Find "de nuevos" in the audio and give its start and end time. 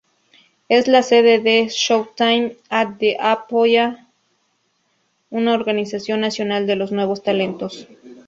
6.65-7.21